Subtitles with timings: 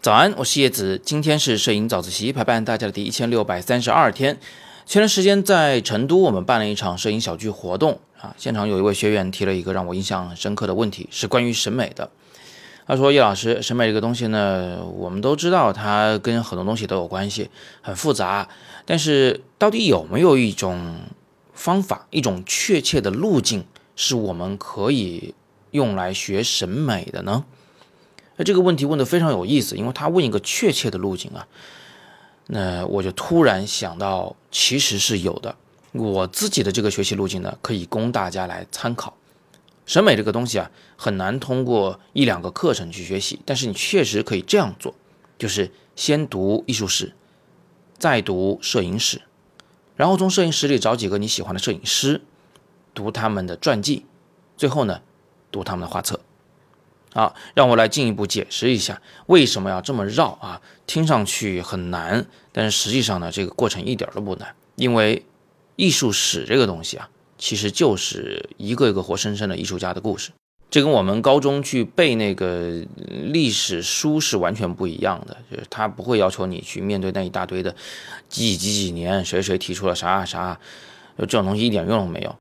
[0.00, 1.00] 早安，我是叶子。
[1.04, 4.38] 今天是摄影早自习陪伴大家的第一千六百三十二天。
[4.84, 12.10] 前段时间在成都，我们办了一场摄影小聚活动啊，现场有一位学员提了一个让我印象深刻的问题，是关于审美的。
[12.84, 17.48] 他说：“叶老师，审美这个东西呢，我们都知道它跟很多东西都有关系，
[17.80, 18.48] 很复杂。
[18.84, 20.96] 但是到底有没有一种
[21.54, 23.64] 方法，一种确切的路径，
[23.94, 25.32] 是我们可以
[25.72, 27.44] 用来学审美的呢？”
[28.36, 31.46] 那这个问题问得非常有意思，因为他问一个确切的路径啊，
[32.46, 35.54] 那我就突然想到，其实是有的。
[35.92, 39.14] 我自己的这个学习路径呢，可以供大家来参考。
[39.84, 44.94] 审美这个东西啊，很难通过一两个课程去学习，但是你确实可以这样做，
[45.36, 47.12] 就是先读艺术史，
[47.98, 49.20] 再读摄影史，
[49.96, 52.22] 然后从摄影史里找几个你喜欢的摄影师，
[52.94, 54.06] 读他们的传记，
[54.56, 55.02] 最后呢，
[55.52, 56.18] 读他们的画册。
[57.12, 60.62] 啊，让我来进一步解释一下为什么要这么绕啊？
[60.86, 64.54] 听上去很难，但是实际上呢，这个过程一点都不难。
[64.76, 65.22] 因为
[65.76, 70.30] 艺术史这个东西啊，其实就是一个一个活生生的艺术家的故事，
[70.70, 72.82] 这跟我们高中去背那个
[73.24, 75.36] 历史书是完全不一样的。
[75.50, 77.76] 就是他不会要求你去面对那一大堆的
[78.30, 80.58] 几几几年谁谁提出了啥啥，
[81.18, 82.34] 这种东西一点用都没有。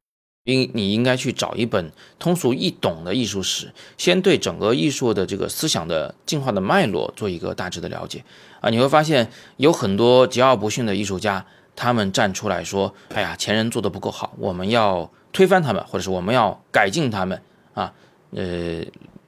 [0.44, 8.24] 应你应该去找一本通俗易懂的艺术史，先对整个艺术的这个思想的进化的脉络做一个大致的了解
[8.60, 17.42] 啊，你会发现有很多桀骜不驯的艺术家，他们站出来说：“哎呀，前人做的不够好，我们要推翻他们，或者是我们要改进他们
[17.76, 17.94] 啊。”
[18.34, 18.84] 呃，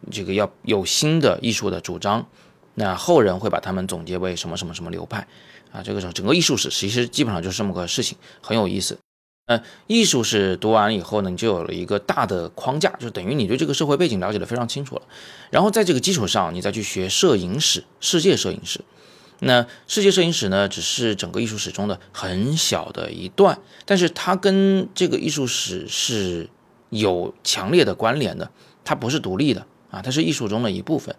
[0.09, 2.25] 这个要有新的艺术的主张，
[2.73, 5.27] 那后人会把他们总结为什么什么什么流派
[5.71, 5.83] 啊？
[5.83, 8.97] 这个时候整个艺术史其实基本上就是这么个事情，很有意思。
[9.45, 15.01] 呃，艺术史读完以后呢，你就有了一个大的框架，就等于你对这个社会背景了解的非常清楚了。
[15.49, 18.79] 然后在这个基础上，你再去学摄影史、世界摄影史。
[19.39, 26.49] 那世界摄影史呢，只是整个艺术史中的很小的一段，但是它跟这个艺术史是
[26.89, 28.49] 有强烈的关联的，
[28.85, 31.13] 它不是独立的啊，它是艺术中的一部分。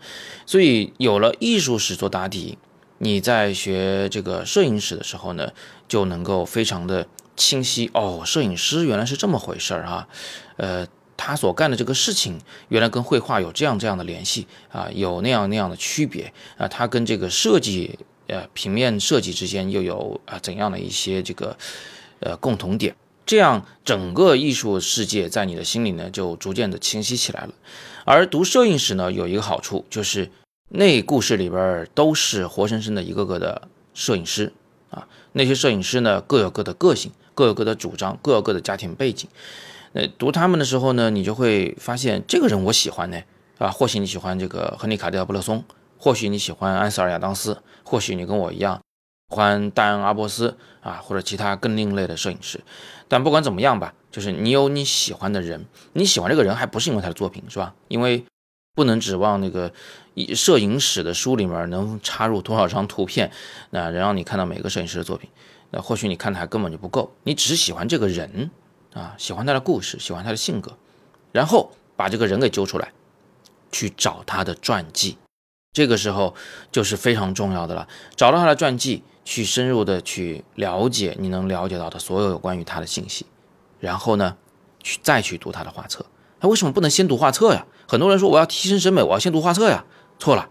[0.46, 2.56] 所以有了艺术史做答题，
[2.96, 5.52] 你在学这个摄影史的时候呢，
[5.86, 7.06] 就能够非常的。
[7.36, 10.08] 清晰哦，摄影师原来是这么回事儿哈，
[10.56, 10.86] 呃，
[11.16, 21.56] 他所干的这个事情原来跟绘画有这样这样的联系啊，有那样那样的区别啊，他跟这个设计呃平面设计之间又有啊怎样的一些这个
[22.20, 22.94] 呃共同点，
[23.26, 27.54] 这样整个艺术世界在你的心里呢就逐渐的清晰起来了。
[28.04, 30.30] 而读摄影史呢有一个好处就是
[30.68, 34.52] 那故事里边都是活生生的一个个的摄影师
[34.90, 37.10] 啊，那些摄影师呢各有各的个性。
[37.34, 39.28] 各有各的主张，各有各的家庭背景。
[39.92, 43.20] 那读他们的时候呢，你就会发现这个人我喜欢呢，
[43.58, 45.64] 啊，或许你喜欢这个亨利卡迪尔布勒松，
[45.98, 48.80] 或许你喜欢安塞尔亚当斯，或许你跟我一样
[49.30, 52.60] 喜欢戴恩阿波斯啊，或者其他更另类的摄影师。
[53.08, 57.74] 但不管怎么样吧，就是你有你喜欢的人，你喜欢这个人还不是因为他的作品是吧？
[57.88, 58.24] 因为
[58.74, 59.72] 不能指望那个
[60.34, 63.30] 摄影史的书里面能插入多少张图片，
[63.70, 65.30] 那能让你看到每个摄影师的作品。
[65.76, 68.48] 那或许你看他根本就不够，你只是喜欢这个人
[68.92, 70.78] 啊，喜欢他的故事，喜欢他的性格，
[71.32, 72.92] 然后把这个人给揪出来，
[73.72, 75.18] 去找他的传记，
[75.72, 76.36] 这个时候
[76.70, 77.88] 就是非常重要的了。
[78.14, 83.26] 找到他的传记，去深入的去了解你能了解到的所有有关于他的信息，
[83.80, 84.36] 然后呢，
[84.80, 86.06] 去再去读他的画册。
[86.38, 87.66] 他为什么不能先读画册呀？
[87.88, 89.84] 很多人说我要提升审美，我要先读画册呀。
[90.20, 90.48] 错了，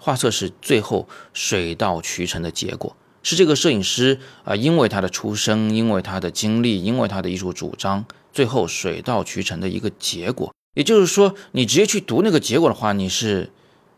[0.00, 2.96] 画册是最后水到渠成的结果。
[3.22, 10.54] 是这个摄影师啊，因为他的出生，因为他的经历，因为他的艺术主张，最后水到渠成的一个结果。
[10.74, 13.50] 也就是说，你直接去读那个结果的话，你是，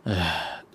[0.04, 0.16] 呃，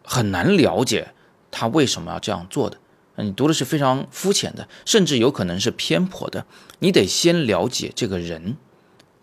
[0.03, 1.13] 很难了解
[1.49, 2.77] 他为什么要这样做的。
[3.17, 6.45] 你读的是非常肤浅的，甚至有可能是偏颇的。
[6.79, 8.57] 你得先了解这个人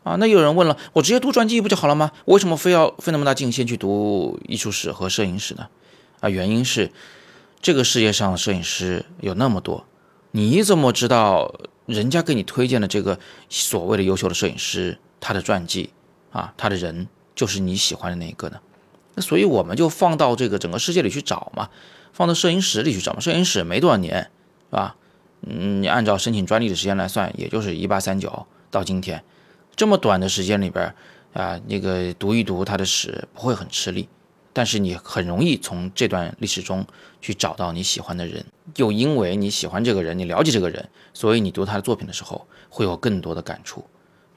[0.02, 0.16] 啊。
[0.16, 2.10] 那有人问了，我直接读传记不就好了吗？
[2.24, 5.68] 为什么非要费那么大劲先去读艺术史和摄影史呢？
[6.20, 6.90] 啊，原因是。
[7.62, 9.86] 这个世界上的摄影师有那么多，
[10.32, 11.54] 你怎么知道
[11.86, 15.90] 人家给你推荐的这个所谓的优秀的摄影师，他的传记
[16.32, 17.06] 啊，他的人
[17.36, 18.58] 就是你喜欢的那一个呢？
[19.14, 21.70] 那所以我们就放到这个整个世界里去找嘛，
[22.12, 23.20] 放到摄影史里去找嘛。
[23.20, 24.28] 摄影史没多少年，
[24.68, 24.96] 是吧？
[25.42, 29.22] 嗯，你按照申请专利的时间来算，也就是一八三九到今天，
[29.76, 30.92] 这么短的时间里边
[31.32, 34.08] 啊，那个读一读他的史不会很吃力。
[34.52, 36.86] 但是你很容易从这段历史中
[37.20, 38.44] 去找到你喜欢的人，
[38.76, 43.84] 又因为你喜欢这个人，你了解这个人，所以你读他的作品的时候会有更多的感触。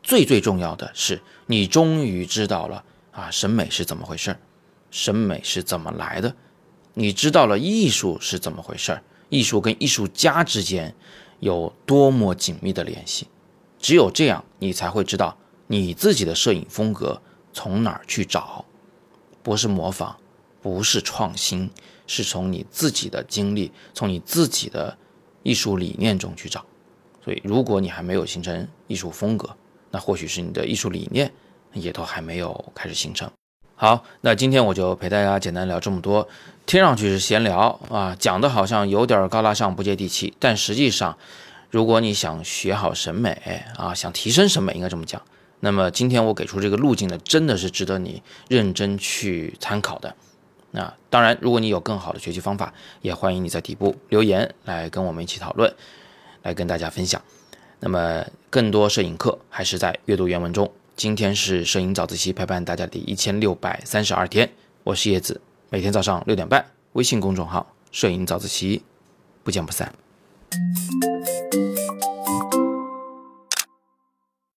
[0.01, 4.39] 最最重要的是，你终于知道了啊，审美是怎么回事儿？
[4.91, 6.33] 审美是怎么来的？
[6.93, 9.03] 你知道了艺术是怎么回事儿？
[9.29, 10.95] 艺术跟艺术家之间
[11.39, 13.27] 有多么紧密的联系？
[13.79, 15.35] 只有这样，你才会知道
[15.67, 17.21] 你自己的摄影风格
[17.51, 18.63] 从哪儿去找。
[19.45, 20.15] 不是模仿，
[20.59, 21.69] 不是创新，
[22.07, 24.97] 是从你自己的经历，从你自己的
[25.43, 26.65] 艺术理念中去找。
[27.23, 29.55] 所以，如果你还没有形成艺术风格，
[29.91, 31.31] 那或许是你的艺术理念
[31.73, 33.29] 也都还没有开始形成。
[33.75, 36.27] 好，那今天我就陪大家简单聊这么多，
[36.65, 41.15] 听上去是闲聊啊，讲的好像有点高大上、不接地气，但实际上，
[41.69, 45.21] 如果你想学好审美啊，想提升审美，应该这么讲，
[45.65, 50.15] 那么今天我给出这个路径呢，真的是值得你认真去参考的。
[50.69, 52.71] 那当然，如果你有更好的学习方法，
[53.01, 55.73] 也欢迎你在底部留言来跟我们一起讨论，
[56.43, 57.19] 来跟大家分享。
[57.79, 60.71] 那么，更多摄影课还是在阅读原文中。
[60.95, 64.47] 今天是摄影早自习陪伴大家的第一千六百三十二天，
[64.83, 65.41] 我是叶子，
[65.71, 66.63] 每天早上六点半，
[66.93, 68.83] 微信公众号“摄影早自习”，
[69.43, 69.91] 不见不散。